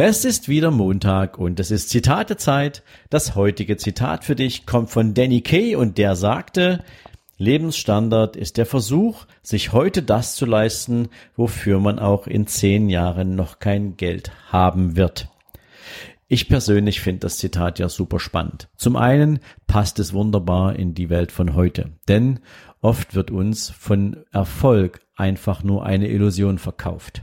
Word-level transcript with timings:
Es 0.00 0.24
ist 0.24 0.48
wieder 0.48 0.70
Montag 0.70 1.38
und 1.40 1.58
es 1.58 1.72
ist 1.72 1.90
Zitatezeit. 1.90 2.84
Das 3.10 3.34
heutige 3.34 3.76
Zitat 3.76 4.22
für 4.22 4.36
dich 4.36 4.64
kommt 4.64 4.90
von 4.90 5.12
Danny 5.12 5.40
Kay 5.40 5.74
und 5.74 5.98
der 5.98 6.14
sagte, 6.14 6.84
Lebensstandard 7.36 8.36
ist 8.36 8.58
der 8.58 8.66
Versuch, 8.66 9.26
sich 9.42 9.72
heute 9.72 10.04
das 10.04 10.36
zu 10.36 10.46
leisten, 10.46 11.08
wofür 11.34 11.80
man 11.80 11.98
auch 11.98 12.28
in 12.28 12.46
zehn 12.46 12.88
Jahren 12.88 13.34
noch 13.34 13.58
kein 13.58 13.96
Geld 13.96 14.30
haben 14.52 14.94
wird. 14.94 15.30
Ich 16.28 16.48
persönlich 16.48 17.00
finde 17.00 17.22
das 17.22 17.38
Zitat 17.38 17.80
ja 17.80 17.88
super 17.88 18.20
spannend. 18.20 18.68
Zum 18.76 18.94
einen 18.94 19.40
passt 19.66 19.98
es 19.98 20.12
wunderbar 20.12 20.76
in 20.76 20.94
die 20.94 21.10
Welt 21.10 21.32
von 21.32 21.56
heute, 21.56 21.90
denn 22.06 22.38
oft 22.80 23.16
wird 23.16 23.32
uns 23.32 23.68
von 23.70 24.18
Erfolg 24.30 25.00
einfach 25.18 25.62
nur 25.62 25.84
eine 25.84 26.08
Illusion 26.08 26.58
verkauft. 26.58 27.22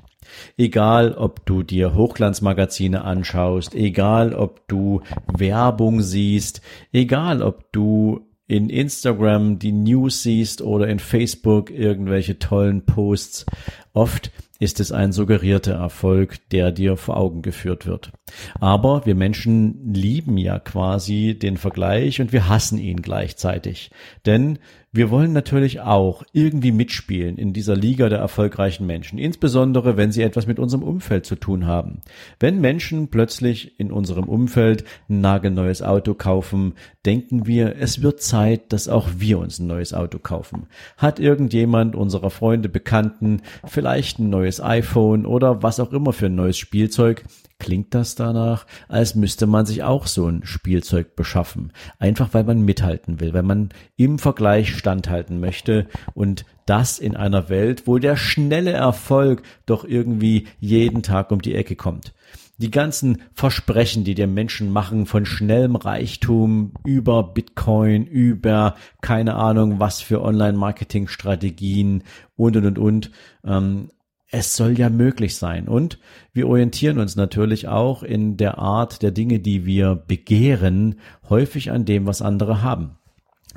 Egal, 0.58 1.14
ob 1.14 1.46
du 1.46 1.64
dir 1.64 1.94
Hochglanzmagazine 1.94 3.04
anschaust, 3.04 3.76
egal, 3.76 4.34
ob 4.34 4.68
du 4.68 5.02
Werbung 5.38 6.02
siehst, 6.02 6.62
egal, 6.92 7.42
ob 7.42 7.72
du 7.72 8.26
in 8.48 8.70
Instagram 8.70 9.58
die 9.58 9.72
News 9.72 10.22
siehst 10.24 10.62
oder 10.62 10.88
in 10.88 11.00
Facebook 11.00 11.72
irgendwelche 11.72 12.38
tollen 12.38 12.86
Posts. 12.86 13.46
Oft 13.96 14.32
ist 14.60 14.80
es 14.80 14.92
ein 14.92 15.12
suggerierter 15.12 15.74
Erfolg, 15.74 16.38
der 16.50 16.72
dir 16.72 16.98
vor 16.98 17.18
Augen 17.18 17.42
geführt 17.42 17.86
wird. 17.86 18.12
Aber 18.60 19.06
wir 19.06 19.16
Menschen 19.16 19.94
lieben 19.94 20.38
ja 20.38 20.60
quasi 20.60 21.38
den 21.38 21.58
Vergleich 21.58 22.22
und 22.22 22.32
wir 22.32 22.48
hassen 22.48 22.78
ihn 22.78 23.02
gleichzeitig. 23.02 23.92
Denn 24.26 24.60
wir 24.96 25.10
wollen 25.10 25.34
natürlich 25.34 25.82
auch 25.82 26.24
irgendwie 26.32 26.72
mitspielen 26.72 27.38
in 27.38 27.52
dieser 27.52 27.76
Liga 27.76 28.08
der 28.08 28.20
erfolgreichen 28.20 28.86
Menschen, 28.86 29.20
insbesondere 29.20 29.98
wenn 29.98 30.14
sie 30.14 30.22
etwas 30.22 30.48
mit 30.48 30.58
unserem 30.58 30.84
Umfeld 30.84 31.26
zu 31.26 31.36
tun 31.36 31.68
haben. 31.68 32.00
Wenn 32.40 32.62
Menschen 32.62 33.10
plötzlich 33.10 33.78
in 33.78 33.92
unserem 33.92 34.24
Umfeld 34.24 34.86
ein 35.10 35.20
nagelneues 35.20 35.82
Auto 35.82 36.14
kaufen, 36.14 36.76
denken 37.06 37.46
wir, 37.46 37.76
es 37.78 38.02
wird 38.02 38.22
Zeit, 38.22 38.72
dass 38.72 38.88
auch 38.88 39.10
wir 39.18 39.38
uns 39.38 39.60
ein 39.60 39.68
neues 39.68 39.94
Auto 39.94 40.18
kaufen. 40.18 40.68
Hat 40.96 41.20
irgendjemand 41.20 41.94
unserer 41.94 42.30
Freunde, 42.30 42.70
Bekannten 42.70 43.42
vielleicht 43.68 43.85
ein 43.86 44.30
neues 44.30 44.62
iPhone 44.62 45.26
oder 45.26 45.64
was 45.64 45.80
auch 45.80 45.92
immer 45.92 46.14
für 46.14 46.28
ein 46.28 46.36
neues 46.36 46.58
Spielzeug, 46.58 47.24
klingt 47.60 47.94
das 47.94 48.16
danach, 48.16 48.66
als 48.88 49.16
müsste 49.16 49.48
man 49.48 49.66
sich 49.66 49.84
auch 49.84 50.08
so 50.08 50.28
ein 50.28 50.46
Spielzeug 50.46 51.16
beschaffen. 51.16 51.72
Einfach 52.00 52.34
weil 52.34 52.44
man 52.44 52.62
mithalten 52.64 53.20
will, 53.20 53.34
weil 53.34 53.44
man 53.44 53.70
im 53.96 54.20
Vergleich 54.20 54.76
standhalten 54.76 55.40
möchte 55.40 55.88
und 56.14 56.46
das 56.66 57.00
in 57.00 57.16
einer 57.16 57.50
Welt, 57.50 57.84
wo 57.86 57.98
der 57.98 58.18
schnelle 58.18 58.72
Erfolg 58.72 59.44
doch 59.66 59.86
irgendwie 59.86 60.48
jeden 60.60 61.04
Tag 61.04 61.32
um 61.32 61.42
die 61.42 61.56
Ecke 61.56 61.76
kommt. 61.76 62.14
Die 62.58 62.72
ganzen 62.72 63.22
Versprechen, 63.34 64.06
die 64.06 64.16
der 64.16 64.28
Menschen 64.28 64.72
machen 64.72 65.06
von 65.06 65.26
schnellem 65.26 65.76
Reichtum 65.76 66.74
über 66.86 67.24
Bitcoin, 67.24 68.06
über 68.06 68.76
keine 69.02 69.36
Ahnung 69.36 69.80
was 69.80 70.02
für 70.02 70.22
Online-Marketing-Strategien 70.22 72.04
und 72.36 72.56
und 72.56 72.66
und 72.66 72.80
und. 72.80 73.12
Ähm, 73.44 73.90
es 74.32 74.56
soll 74.56 74.78
ja 74.78 74.90
möglich 74.90 75.36
sein. 75.38 75.68
Und 75.68 76.00
wir 76.34 76.48
orientieren 76.48 77.00
uns 77.00 77.16
natürlich 77.16 77.68
auch 77.68 78.04
in 78.04 78.38
der 78.38 78.58
Art 78.58 79.02
der 79.02 79.12
Dinge, 79.12 79.40
die 79.40 79.66
wir 79.66 79.96
begehren, 79.96 81.00
häufig 81.30 81.72
an 81.72 81.86
dem, 81.86 82.06
was 82.06 82.22
andere 82.22 82.62
haben. 82.62 82.98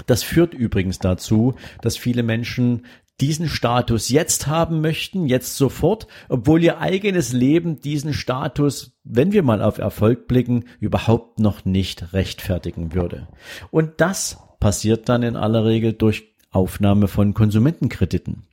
Das 0.06 0.22
führt 0.22 0.54
übrigens 0.54 0.98
dazu, 0.98 1.54
dass 1.82 1.96
viele 1.96 2.22
Menschen 2.22 2.86
diesen 3.20 3.48
Status 3.48 4.08
jetzt 4.08 4.46
haben 4.46 4.80
möchten, 4.80 5.26
jetzt 5.26 5.56
sofort, 5.56 6.06
obwohl 6.28 6.62
ihr 6.62 6.78
eigenes 6.78 7.32
Leben 7.32 7.80
diesen 7.80 8.14
Status, 8.14 8.92
wenn 9.04 9.32
wir 9.32 9.42
mal 9.42 9.60
auf 9.62 9.78
Erfolg 9.78 10.28
blicken, 10.28 10.64
überhaupt 10.80 11.40
noch 11.40 11.64
nicht 11.64 12.12
rechtfertigen 12.12 12.94
würde. 12.94 13.28
Und 13.70 14.00
das 14.00 14.38
passiert 14.60 15.08
dann 15.08 15.22
in 15.22 15.36
aller 15.36 15.64
Regel 15.64 15.92
durch 15.92 16.34
Aufnahme 16.50 17.08
von 17.08 17.34
Konsumentenkrediten. 17.34 18.44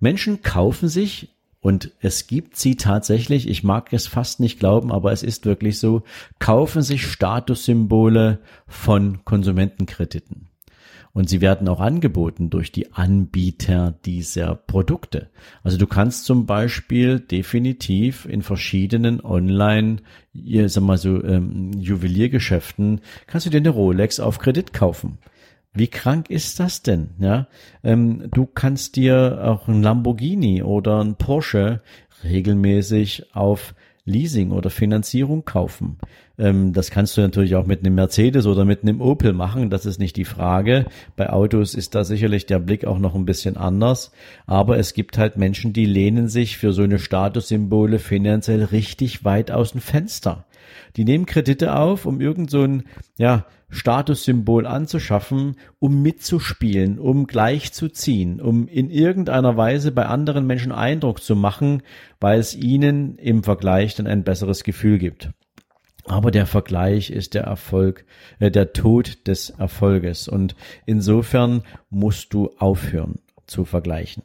Menschen 0.00 0.42
kaufen 0.42 0.88
sich 0.88 1.34
und 1.60 1.92
es 2.00 2.26
gibt 2.26 2.56
sie 2.56 2.76
tatsächlich, 2.76 3.48
ich 3.48 3.64
mag 3.64 3.92
es 3.92 4.06
fast 4.06 4.40
nicht 4.40 4.58
glauben, 4.60 4.92
aber 4.92 5.12
es 5.12 5.22
ist 5.22 5.44
wirklich 5.44 5.78
so, 5.78 6.02
kaufen 6.38 6.82
sich 6.82 7.06
Statussymbole 7.06 8.38
von 8.66 9.24
Konsumentenkrediten. 9.24 10.48
Und 11.18 11.28
sie 11.28 11.40
werden 11.40 11.66
auch 11.66 11.80
angeboten 11.80 12.48
durch 12.48 12.70
die 12.70 12.92
Anbieter 12.92 13.92
dieser 14.04 14.54
Produkte. 14.54 15.30
Also 15.64 15.76
du 15.76 15.88
kannst 15.88 16.26
zum 16.26 16.46
Beispiel 16.46 17.18
definitiv 17.18 18.24
in 18.24 18.42
verschiedenen 18.42 19.20
Online, 19.24 19.96
sag 20.32 20.84
mal 20.84 20.96
so, 20.96 21.20
ähm, 21.24 21.72
Juweliergeschäften, 21.72 23.00
kannst 23.26 23.46
du 23.46 23.50
dir 23.50 23.56
eine 23.56 23.70
Rolex 23.70 24.20
auf 24.20 24.38
Kredit 24.38 24.72
kaufen. 24.72 25.18
Wie 25.72 25.88
krank 25.88 26.30
ist 26.30 26.60
das 26.60 26.82
denn? 26.82 27.08
Ja, 27.18 27.48
ähm, 27.82 28.28
du 28.32 28.46
kannst 28.46 28.94
dir 28.94 29.40
auch 29.42 29.66
ein 29.66 29.82
Lamborghini 29.82 30.62
oder 30.62 31.02
ein 31.02 31.16
Porsche 31.16 31.82
regelmäßig 32.22 33.34
auf 33.34 33.74
Leasing 34.08 34.50
oder 34.50 34.70
Finanzierung 34.70 35.44
kaufen. 35.44 35.98
Ähm, 36.38 36.72
das 36.72 36.90
kannst 36.90 37.16
du 37.16 37.20
natürlich 37.20 37.56
auch 37.56 37.66
mit 37.66 37.80
einem 37.80 37.94
Mercedes 37.94 38.46
oder 38.46 38.64
mit 38.64 38.82
einem 38.82 39.00
Opel 39.00 39.32
machen. 39.32 39.70
Das 39.70 39.86
ist 39.86 39.98
nicht 39.98 40.16
die 40.16 40.24
Frage. 40.24 40.86
Bei 41.16 41.30
Autos 41.30 41.74
ist 41.74 41.94
da 41.94 42.04
sicherlich 42.04 42.46
der 42.46 42.58
Blick 42.58 42.84
auch 42.84 42.98
noch 42.98 43.14
ein 43.14 43.26
bisschen 43.26 43.56
anders. 43.56 44.12
Aber 44.46 44.78
es 44.78 44.94
gibt 44.94 45.18
halt 45.18 45.36
Menschen, 45.36 45.72
die 45.72 45.86
lehnen 45.86 46.28
sich 46.28 46.56
für 46.56 46.72
so 46.72 46.82
eine 46.82 46.98
Statussymbole 46.98 47.98
finanziell 47.98 48.64
richtig 48.64 49.24
weit 49.24 49.50
aus 49.50 49.72
dem 49.72 49.80
Fenster. 49.80 50.44
Die 50.96 51.04
nehmen 51.04 51.26
Kredite 51.26 51.76
auf, 51.76 52.06
um 52.06 52.20
irgend 52.20 52.50
so 52.50 52.62
ein, 52.62 52.84
ja, 53.16 53.46
Statussymbol 53.70 54.66
anzuschaffen, 54.66 55.56
um 55.78 56.00
mitzuspielen, 56.00 56.98
um 56.98 57.26
gleichzuziehen, 57.26 58.40
um 58.40 58.66
in 58.66 58.88
irgendeiner 58.90 59.56
Weise 59.56 59.92
bei 59.92 60.06
anderen 60.06 60.46
Menschen 60.46 60.72
Eindruck 60.72 61.22
zu 61.22 61.36
machen, 61.36 61.82
weil 62.18 62.38
es 62.38 62.54
ihnen 62.54 63.16
im 63.16 63.42
Vergleich 63.42 63.94
dann 63.94 64.06
ein 64.06 64.24
besseres 64.24 64.64
Gefühl 64.64 64.98
gibt. 64.98 65.30
Aber 66.06 66.30
der 66.30 66.46
Vergleich 66.46 67.10
ist 67.10 67.34
der 67.34 67.42
Erfolg, 67.42 68.06
äh, 68.38 68.50
der 68.50 68.72
Tod 68.72 69.26
des 69.26 69.50
Erfolges. 69.50 70.26
Und 70.26 70.56
insofern 70.86 71.62
musst 71.90 72.32
du 72.32 72.50
aufhören 72.58 73.16
zu 73.46 73.66
vergleichen. 73.66 74.22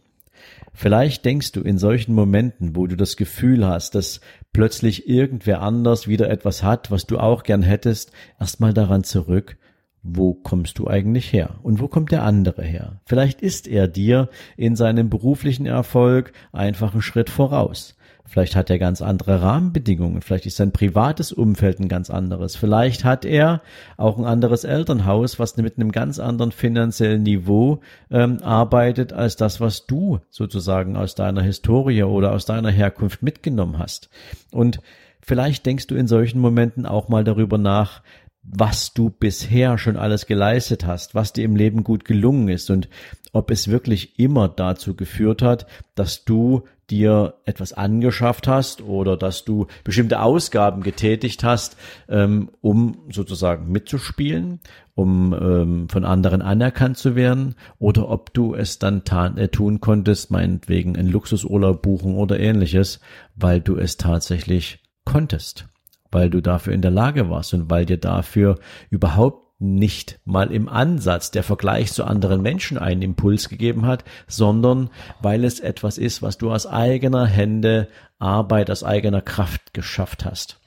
Vielleicht 0.73 1.23
denkst 1.23 1.51
du 1.51 1.61
in 1.61 1.77
solchen 1.77 2.13
Momenten, 2.15 2.75
wo 2.75 2.87
du 2.87 2.95
das 2.95 3.15
Gefühl 3.15 3.65
hast, 3.65 3.95
dass 3.95 4.21
plötzlich 4.53 5.07
irgendwer 5.07 5.61
anders 5.61 6.07
wieder 6.07 6.29
etwas 6.29 6.63
hat, 6.63 6.89
was 6.89 7.05
du 7.05 7.19
auch 7.19 7.43
gern 7.43 7.61
hättest, 7.61 8.11
erstmal 8.39 8.73
daran 8.73 9.03
zurück, 9.03 9.57
wo 10.01 10.33
kommst 10.33 10.79
du 10.79 10.87
eigentlich 10.87 11.31
her 11.31 11.59
und 11.61 11.79
wo 11.79 11.87
kommt 11.87 12.11
der 12.11 12.23
andere 12.23 12.63
her? 12.63 13.01
Vielleicht 13.05 13.41
ist 13.41 13.67
er 13.67 13.87
dir 13.87 14.29
in 14.57 14.75
seinem 14.75 15.09
beruflichen 15.09 15.65
Erfolg 15.65 16.33
einfach 16.51 16.93
einen 16.93 17.01
Schritt 17.01 17.29
voraus. 17.29 17.95
Vielleicht 18.25 18.55
hat 18.55 18.69
er 18.69 18.79
ganz 18.79 19.01
andere 19.01 19.41
Rahmenbedingungen. 19.41 20.21
Vielleicht 20.21 20.45
ist 20.45 20.55
sein 20.55 20.71
privates 20.71 21.31
Umfeld 21.31 21.79
ein 21.79 21.89
ganz 21.89 22.09
anderes. 22.09 22.55
Vielleicht 22.55 23.03
hat 23.03 23.25
er 23.25 23.61
auch 23.97 24.17
ein 24.17 24.25
anderes 24.25 24.63
Elternhaus, 24.63 25.39
was 25.39 25.57
mit 25.57 25.77
einem 25.77 25.91
ganz 25.91 26.19
anderen 26.19 26.51
finanziellen 26.51 27.23
Niveau 27.23 27.81
ähm, 28.09 28.41
arbeitet 28.41 29.13
als 29.13 29.35
das, 29.35 29.59
was 29.59 29.85
du 29.85 30.19
sozusagen 30.29 30.95
aus 30.95 31.15
deiner 31.15 31.41
Historie 31.41 32.03
oder 32.03 32.31
aus 32.31 32.45
deiner 32.45 32.71
Herkunft 32.71 33.21
mitgenommen 33.21 33.77
hast. 33.77 34.09
Und 34.51 34.79
vielleicht 35.21 35.65
denkst 35.65 35.87
du 35.87 35.95
in 35.95 36.07
solchen 36.07 36.39
Momenten 36.39 36.85
auch 36.85 37.09
mal 37.09 37.23
darüber 37.23 37.57
nach, 37.57 38.01
was 38.43 38.93
du 38.93 39.09
bisher 39.09 39.77
schon 39.77 39.95
alles 39.95 40.25
geleistet 40.25 40.85
hast, 40.85 41.15
was 41.15 41.33
dir 41.33 41.45
im 41.45 41.55
Leben 41.55 41.83
gut 41.83 42.03
gelungen 42.03 42.49
ist 42.49 42.69
und 42.69 42.89
ob 43.31 43.51
es 43.51 43.69
wirklich 43.69 44.19
immer 44.19 44.49
dazu 44.49 44.95
geführt 44.95 45.41
hat, 45.41 45.65
dass 45.95 46.25
du 46.25 46.63
dir 46.89 47.35
etwas 47.45 47.73
angeschafft 47.73 48.47
hast 48.47 48.81
oder 48.81 49.17
dass 49.17 49.45
du 49.45 49.67
bestimmte 49.83 50.21
Ausgaben 50.21 50.83
getätigt 50.83 51.43
hast, 51.43 51.77
ähm, 52.09 52.49
um 52.61 52.97
sozusagen 53.11 53.71
mitzuspielen, 53.71 54.59
um 54.95 55.33
ähm, 55.33 55.89
von 55.89 56.05
anderen 56.05 56.41
anerkannt 56.41 56.97
zu 56.97 57.15
werden, 57.15 57.55
oder 57.79 58.09
ob 58.09 58.33
du 58.33 58.53
es 58.53 58.79
dann 58.79 59.03
äh, 59.37 59.47
tun 59.47 59.81
konntest, 59.81 60.31
meinetwegen 60.31 60.95
einen 60.95 61.09
Luxusurlaub 61.09 61.81
buchen 61.81 62.15
oder 62.15 62.39
ähnliches, 62.39 62.99
weil 63.35 63.61
du 63.61 63.77
es 63.77 63.97
tatsächlich 63.97 64.79
konntest, 65.05 65.67
weil 66.11 66.29
du 66.29 66.41
dafür 66.41 66.73
in 66.73 66.81
der 66.81 66.91
Lage 66.91 67.29
warst 67.29 67.53
und 67.53 67.69
weil 67.69 67.85
dir 67.85 67.97
dafür 67.97 68.59
überhaupt 68.89 69.42
nicht 69.63 70.19
mal 70.25 70.51
im 70.51 70.67
Ansatz 70.67 71.31
der 71.31 71.41
Vergleich 71.41 71.93
zu 71.93 72.03
anderen 72.03 72.41
Menschen 72.41 72.77
einen 72.77 73.01
Impuls 73.01 73.49
gegeben 73.49 73.85
hat, 73.85 74.03
sondern 74.27 74.89
weil 75.21 75.45
es 75.45 75.59
etwas 75.59 75.97
ist, 75.97 76.21
was 76.21 76.37
du 76.37 76.51
aus 76.51 76.67
eigener 76.67 77.25
Hände 77.25 77.87
Arbeit, 78.19 78.69
aus 78.69 78.83
eigener 78.83 79.21
Kraft 79.21 79.73
geschafft 79.73 80.25
hast. 80.25 80.59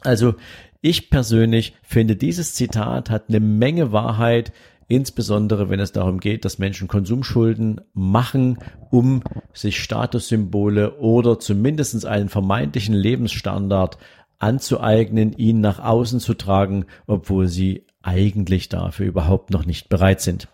Also 0.00 0.34
ich 0.80 1.10
persönlich 1.10 1.74
finde, 1.82 2.16
dieses 2.16 2.54
Zitat 2.54 3.10
hat 3.10 3.24
eine 3.28 3.40
Menge 3.40 3.92
Wahrheit, 3.92 4.52
insbesondere 4.88 5.68
wenn 5.68 5.78
es 5.78 5.92
darum 5.92 6.18
geht, 6.18 6.44
dass 6.46 6.58
Menschen 6.58 6.88
Konsumschulden 6.88 7.82
machen, 7.92 8.58
um 8.90 9.22
sich 9.52 9.82
Statussymbole 9.82 10.98
oder 10.98 11.38
zumindest 11.38 12.06
einen 12.06 12.30
vermeintlichen 12.30 12.94
Lebensstandard 12.94 13.98
anzueignen, 14.38 15.34
ihn 15.34 15.60
nach 15.60 15.78
außen 15.78 16.18
zu 16.18 16.32
tragen, 16.34 16.86
obwohl 17.06 17.46
sie 17.46 17.84
eigentlich 18.02 18.68
dafür 18.68 19.06
überhaupt 19.06 19.50
noch 19.50 19.66
nicht 19.66 19.88
bereit 19.88 20.20
sind. 20.20 20.48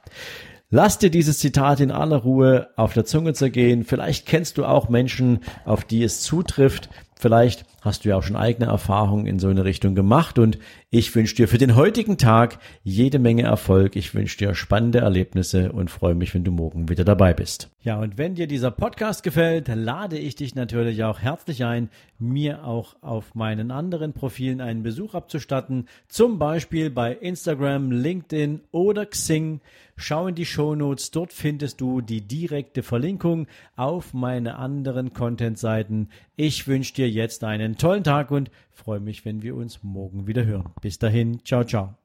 Lass 0.69 0.99
dir 0.99 1.11
dieses 1.11 1.39
Zitat 1.39 1.79
in 1.79 1.93
aller 1.93 2.17
Ruhe 2.17 2.71
auf 2.77 2.93
der 2.93 3.05
Zunge 3.05 3.35
zergehen. 3.35 3.85
Vielleicht 3.85 4.27
kennst 4.27 4.59
du 4.59 4.65
auch 4.65 4.89
Menschen, 4.89 5.41
auf 5.65 5.85
die 5.85 6.03
es 6.03 6.23
zutrifft. 6.23 6.89
Vielleicht 7.19 7.65
hast 7.81 8.05
du 8.05 8.11
ja 8.11 8.17
auch 8.17 8.23
schon 8.23 8.37
eigene 8.37 8.67
Erfahrungen 8.67 9.27
in 9.27 9.39
so 9.39 9.49
eine 9.49 9.65
Richtung 9.65 9.95
gemacht 9.95 10.39
und 10.39 10.59
ich 10.91 11.15
wünsche 11.15 11.35
dir 11.35 11.49
für 11.49 11.57
den 11.57 11.75
heutigen 11.75 12.19
Tag 12.19 12.59
jede 12.83 13.19
Menge 13.19 13.45
Erfolg. 13.45 13.97
Ich 13.97 14.15
wünsche 14.15 14.37
dir 14.37 14.55
spannende 14.55 14.99
Erlebnisse 14.99 15.73
und 15.73 15.91
freue 15.91 16.15
mich, 16.15 16.35
wenn 16.35 16.45
du 16.45 16.51
morgen 16.51 16.91
wieder 16.91 17.05
dabei 17.05 17.33
bist. 17.33 17.71
Ja, 17.81 17.99
und 17.99 18.19
wenn 18.19 18.35
dir 18.35 18.47
dieser 18.47 18.71
Podcast 18.71 19.23
gefällt, 19.23 19.69
lade 19.69 20.19
ich 20.19 20.35
dich 20.35 20.55
natürlich 20.55 21.05
auch 21.05 21.21
herzlich 21.21 21.65
ein, 21.65 21.89
mir 22.19 22.65
auch 22.65 22.97
auf 23.01 23.35
meinen 23.35 23.71
anderen 23.71 24.13
Profilen 24.13 24.61
einen 24.61 24.83
Besuch 24.83 25.15
abzustatten, 25.15 25.89
zum 26.09 26.39
Beispiel 26.39 26.91
bei 26.91 27.15
Instagram, 27.15 27.93
LinkedIn 27.93 28.61
oder 28.73 29.07
Xing. 29.07 29.61
Schau 29.99 30.27
in 30.27 30.35
die 30.35 30.45
Show 30.45 30.75
Notes, 30.75 31.11
dort 31.11 31.33
findest 31.33 31.81
du 31.81 32.03
die 32.03 32.21
direkte 32.21 32.83
Verlinkung 32.83 33.47
auf 33.77 34.13
meine 34.13 34.57
anderen 34.57 35.15
Content-Seiten. 35.15 36.11
Ich 36.37 36.69
wünsche 36.69 36.93
dir 36.93 37.09
jetzt 37.09 37.43
einen 37.45 37.79
tollen 37.79 38.05
Tag 38.05 38.31
und 38.31 38.51
freue 38.71 39.01
mich, 39.01 39.25
wenn 39.25 39.43
wir 39.43 39.57
uns 39.57 39.83
morgen 39.83 40.27
wieder 40.27 40.45
hören. 40.45 40.75
Bis 40.83 40.99
dahin, 40.99 41.43
ciao, 41.45 41.65
ciao. 41.65 41.97